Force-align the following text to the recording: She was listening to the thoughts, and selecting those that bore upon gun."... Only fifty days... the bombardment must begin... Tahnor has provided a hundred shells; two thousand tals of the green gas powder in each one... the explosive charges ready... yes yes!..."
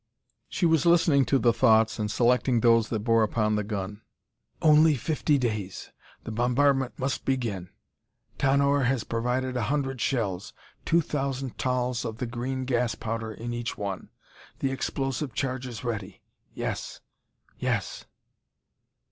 She 0.49 0.65
was 0.65 0.87
listening 0.87 1.25
to 1.25 1.37
the 1.37 1.53
thoughts, 1.53 1.99
and 1.99 2.09
selecting 2.09 2.59
those 2.61 2.89
that 2.89 3.01
bore 3.01 3.21
upon 3.21 3.55
gun."... 3.67 4.01
Only 4.63 4.95
fifty 4.95 5.37
days... 5.37 5.91
the 6.23 6.31
bombardment 6.31 6.97
must 6.97 7.23
begin... 7.23 7.69
Tahnor 8.39 8.85
has 8.85 9.03
provided 9.03 9.55
a 9.55 9.61
hundred 9.69 10.01
shells; 10.01 10.53
two 10.85 11.01
thousand 11.01 11.59
tals 11.59 12.03
of 12.03 12.17
the 12.17 12.25
green 12.25 12.65
gas 12.65 12.95
powder 12.95 13.31
in 13.31 13.53
each 13.53 13.77
one... 13.77 14.09
the 14.57 14.71
explosive 14.71 15.35
charges 15.35 15.83
ready... 15.83 16.23
yes 16.55 17.01
yes!..." 17.59 18.05